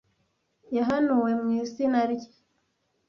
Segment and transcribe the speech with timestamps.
[0.75, 2.29] Yahanuwe mu izina rye